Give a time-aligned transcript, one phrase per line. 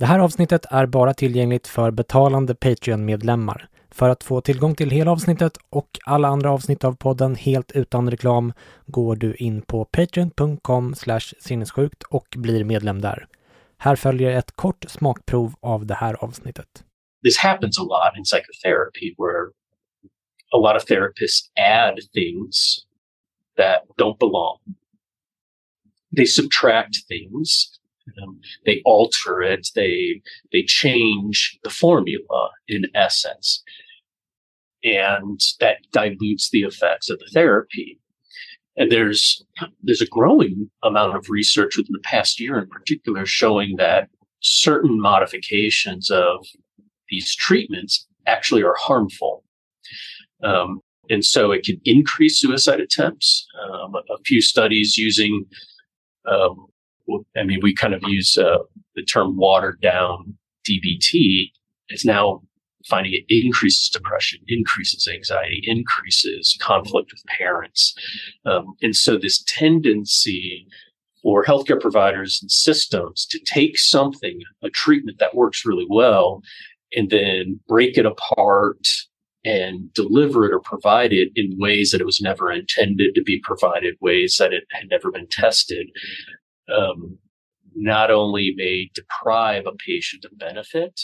[0.00, 3.68] Det här avsnittet är bara tillgängligt för betalande Patreon-medlemmar.
[3.90, 8.10] För att få tillgång till hela avsnittet och alla andra avsnitt av podden helt utan
[8.10, 8.52] reklam
[8.86, 10.94] går du in på patreon.com
[11.38, 13.26] sinnessjukt och blir medlem där.
[13.78, 16.84] Här följer ett kort smakprov av det här avsnittet.
[17.24, 19.42] This happens a lot in psychotherapy where
[20.54, 22.86] a lot of therapists add things
[23.56, 24.58] that don't belong.
[26.16, 27.79] They subtract things
[28.22, 29.68] Um, they alter it.
[29.74, 33.62] They they change the formula in essence,
[34.82, 38.00] and that dilutes the effects of the therapy.
[38.76, 39.44] And there's
[39.82, 44.08] there's a growing amount of research within the past year, in particular, showing that
[44.40, 46.46] certain modifications of
[47.08, 49.44] these treatments actually are harmful.
[50.42, 53.46] Um, and so it can increase suicide attempts.
[53.60, 55.44] Um, a, few studies using
[56.30, 56.66] um,
[57.36, 58.58] I mean, we kind of use uh,
[58.94, 60.36] the term watered down
[60.68, 61.50] DBT.
[61.88, 62.42] It's now
[62.86, 67.94] finding it increases depression, increases anxiety, increases conflict with parents.
[68.46, 70.66] Um, and so this tendency
[71.22, 76.42] for healthcare providers and systems to take something, a treatment that works really well,
[76.96, 78.86] and then break it apart
[79.44, 83.40] and deliver it or provide it in ways that it was never intended to be
[83.40, 85.88] provided, ways that it had never been tested,
[86.72, 87.18] um,
[87.74, 91.00] not only may deprive a patient of benefit,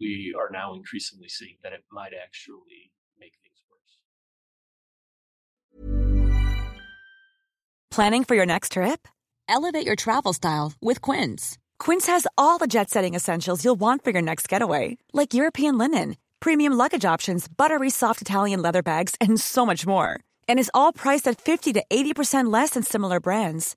[0.00, 3.98] we are now increasingly seeing that it might actually make things worse.
[7.90, 9.08] Planning for your next trip?
[9.48, 11.58] Elevate your travel style with Quince.
[11.78, 15.78] Quince has all the jet setting essentials you'll want for your next getaway, like European
[15.78, 20.20] linen, premium luggage options, buttery soft Italian leather bags, and so much more.
[20.48, 23.76] And is all priced at 50 to 80% less than similar brands.